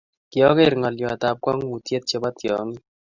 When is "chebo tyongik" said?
2.09-2.83